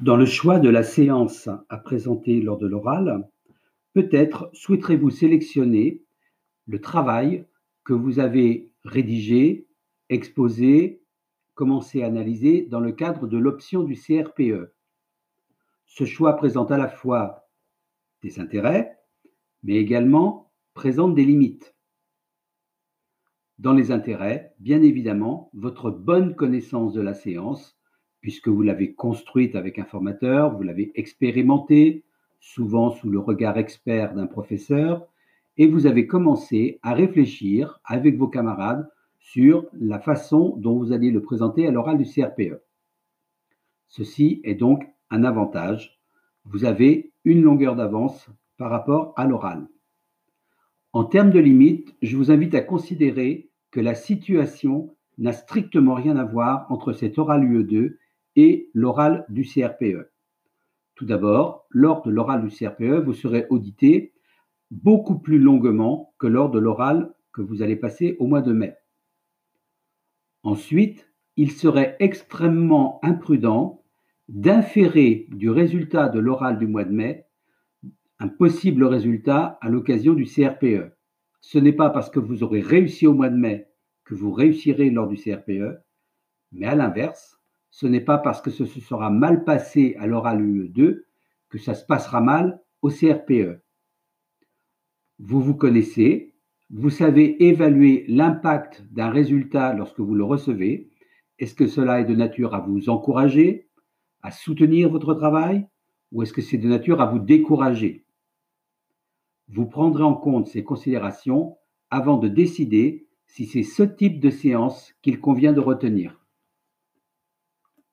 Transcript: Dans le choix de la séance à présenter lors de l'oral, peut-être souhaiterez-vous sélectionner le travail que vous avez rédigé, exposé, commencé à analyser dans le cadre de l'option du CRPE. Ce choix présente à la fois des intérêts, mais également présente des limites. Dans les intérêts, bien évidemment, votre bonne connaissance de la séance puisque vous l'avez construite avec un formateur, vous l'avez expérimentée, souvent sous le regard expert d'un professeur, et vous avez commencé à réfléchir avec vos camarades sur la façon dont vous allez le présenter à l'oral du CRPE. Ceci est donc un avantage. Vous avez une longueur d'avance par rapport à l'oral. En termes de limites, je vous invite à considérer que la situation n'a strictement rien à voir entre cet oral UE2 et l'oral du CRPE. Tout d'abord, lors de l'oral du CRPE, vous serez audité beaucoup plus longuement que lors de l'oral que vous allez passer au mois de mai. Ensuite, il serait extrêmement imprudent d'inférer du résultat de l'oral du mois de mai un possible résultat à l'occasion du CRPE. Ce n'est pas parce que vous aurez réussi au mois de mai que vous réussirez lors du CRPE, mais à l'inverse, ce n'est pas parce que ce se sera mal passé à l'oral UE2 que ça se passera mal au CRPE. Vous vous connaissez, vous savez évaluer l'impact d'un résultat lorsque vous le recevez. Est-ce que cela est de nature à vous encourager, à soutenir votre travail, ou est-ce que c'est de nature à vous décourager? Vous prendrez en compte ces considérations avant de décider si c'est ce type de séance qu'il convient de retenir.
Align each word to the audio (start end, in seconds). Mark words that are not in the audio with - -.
Dans 0.00 0.16
le 0.16 0.26
choix 0.26 0.60
de 0.60 0.68
la 0.68 0.84
séance 0.84 1.48
à 1.68 1.76
présenter 1.76 2.40
lors 2.40 2.56
de 2.56 2.68
l'oral, 2.68 3.28
peut-être 3.94 4.48
souhaiterez-vous 4.52 5.10
sélectionner 5.10 6.04
le 6.68 6.80
travail 6.80 7.46
que 7.82 7.94
vous 7.94 8.20
avez 8.20 8.70
rédigé, 8.84 9.66
exposé, 10.08 11.02
commencé 11.54 12.04
à 12.04 12.06
analyser 12.06 12.62
dans 12.62 12.78
le 12.78 12.92
cadre 12.92 13.26
de 13.26 13.38
l'option 13.38 13.82
du 13.82 13.96
CRPE. 13.96 14.72
Ce 15.86 16.04
choix 16.04 16.36
présente 16.36 16.70
à 16.70 16.78
la 16.78 16.88
fois 16.88 17.48
des 18.22 18.38
intérêts, 18.38 18.96
mais 19.64 19.74
également 19.74 20.52
présente 20.74 21.16
des 21.16 21.24
limites. 21.24 21.74
Dans 23.58 23.72
les 23.72 23.90
intérêts, 23.90 24.54
bien 24.60 24.80
évidemment, 24.80 25.50
votre 25.54 25.90
bonne 25.90 26.36
connaissance 26.36 26.92
de 26.92 27.00
la 27.00 27.14
séance 27.14 27.77
puisque 28.20 28.48
vous 28.48 28.62
l'avez 28.62 28.92
construite 28.92 29.54
avec 29.54 29.78
un 29.78 29.84
formateur, 29.84 30.56
vous 30.56 30.62
l'avez 30.62 30.92
expérimentée, 30.94 32.04
souvent 32.40 32.90
sous 32.90 33.10
le 33.10 33.18
regard 33.18 33.58
expert 33.58 34.14
d'un 34.14 34.26
professeur, 34.26 35.06
et 35.56 35.66
vous 35.66 35.86
avez 35.86 36.06
commencé 36.06 36.78
à 36.82 36.94
réfléchir 36.94 37.80
avec 37.84 38.16
vos 38.16 38.28
camarades 38.28 38.88
sur 39.18 39.66
la 39.72 39.98
façon 39.98 40.56
dont 40.58 40.78
vous 40.78 40.92
allez 40.92 41.10
le 41.10 41.20
présenter 41.20 41.66
à 41.66 41.70
l'oral 41.70 41.98
du 41.98 42.04
CRPE. 42.04 42.62
Ceci 43.88 44.40
est 44.44 44.54
donc 44.54 44.86
un 45.10 45.24
avantage. 45.24 45.98
Vous 46.44 46.64
avez 46.64 47.12
une 47.24 47.42
longueur 47.42 47.74
d'avance 47.74 48.30
par 48.56 48.70
rapport 48.70 49.12
à 49.16 49.26
l'oral. 49.26 49.66
En 50.92 51.04
termes 51.04 51.30
de 51.30 51.38
limites, 51.38 51.94
je 52.02 52.16
vous 52.16 52.30
invite 52.30 52.54
à 52.54 52.60
considérer 52.60 53.50
que 53.70 53.80
la 53.80 53.94
situation 53.94 54.94
n'a 55.18 55.32
strictement 55.32 55.94
rien 55.94 56.16
à 56.16 56.24
voir 56.24 56.66
entre 56.70 56.92
cet 56.92 57.18
oral 57.18 57.44
UE2 57.44 57.96
et 58.38 58.70
l'oral 58.72 59.26
du 59.28 59.42
CRPE. 59.42 60.12
Tout 60.94 61.04
d'abord, 61.04 61.66
lors 61.70 62.02
de 62.02 62.10
l'oral 62.12 62.46
du 62.46 62.54
CRPE, 62.54 63.04
vous 63.04 63.12
serez 63.12 63.46
audité 63.50 64.12
beaucoup 64.70 65.18
plus 65.18 65.40
longuement 65.40 66.14
que 66.20 66.28
lors 66.28 66.48
de 66.48 66.60
l'oral 66.60 67.12
que 67.32 67.42
vous 67.42 67.62
allez 67.62 67.74
passer 67.74 68.14
au 68.20 68.28
mois 68.28 68.40
de 68.40 68.52
mai. 68.52 68.76
Ensuite, 70.44 71.10
il 71.36 71.50
serait 71.50 71.96
extrêmement 71.98 73.00
imprudent 73.02 73.82
d'inférer 74.28 75.26
du 75.30 75.50
résultat 75.50 76.08
de 76.08 76.20
l'oral 76.20 76.60
du 76.60 76.68
mois 76.68 76.84
de 76.84 76.92
mai 76.92 77.24
un 78.20 78.28
possible 78.28 78.84
résultat 78.84 79.58
à 79.60 79.68
l'occasion 79.68 80.14
du 80.14 80.26
CRPE. 80.26 80.92
Ce 81.40 81.58
n'est 81.58 81.72
pas 81.72 81.90
parce 81.90 82.08
que 82.08 82.20
vous 82.20 82.44
aurez 82.44 82.60
réussi 82.60 83.08
au 83.08 83.14
mois 83.14 83.30
de 83.30 83.36
mai 83.36 83.66
que 84.04 84.14
vous 84.14 84.30
réussirez 84.30 84.90
lors 84.90 85.08
du 85.08 85.16
CRPE, 85.16 85.80
mais 86.52 86.66
à 86.66 86.76
l'inverse, 86.76 87.37
ce 87.80 87.86
n'est 87.86 88.00
pas 88.00 88.18
parce 88.18 88.42
que 88.42 88.50
ce 88.50 88.64
se 88.64 88.80
sera 88.80 89.08
mal 89.08 89.44
passé 89.44 89.94
à 90.00 90.08
l'oral 90.08 90.42
UE2 90.42 91.04
que 91.48 91.58
ça 91.58 91.74
se 91.74 91.86
passera 91.86 92.20
mal 92.20 92.60
au 92.82 92.90
CRPE. 92.90 93.62
Vous 95.20 95.40
vous 95.40 95.54
connaissez, 95.54 96.34
vous 96.70 96.90
savez 96.90 97.40
évaluer 97.46 98.04
l'impact 98.08 98.84
d'un 98.90 99.10
résultat 99.10 99.74
lorsque 99.74 100.00
vous 100.00 100.16
le 100.16 100.24
recevez. 100.24 100.90
Est-ce 101.38 101.54
que 101.54 101.68
cela 101.68 102.00
est 102.00 102.04
de 102.04 102.16
nature 102.16 102.52
à 102.52 102.58
vous 102.58 102.88
encourager, 102.88 103.68
à 104.22 104.32
soutenir 104.32 104.90
votre 104.90 105.14
travail, 105.14 105.64
ou 106.10 106.24
est-ce 106.24 106.32
que 106.32 106.42
c'est 106.42 106.58
de 106.58 106.66
nature 106.66 107.00
à 107.00 107.06
vous 107.06 107.20
décourager? 107.20 108.04
Vous 109.46 109.66
prendrez 109.66 110.02
en 110.02 110.14
compte 110.14 110.48
ces 110.48 110.64
considérations 110.64 111.56
avant 111.90 112.16
de 112.16 112.26
décider 112.26 113.06
si 113.28 113.46
c'est 113.46 113.62
ce 113.62 113.84
type 113.84 114.18
de 114.18 114.30
séance 114.30 114.94
qu'il 115.00 115.20
convient 115.20 115.52
de 115.52 115.60
retenir. 115.60 116.17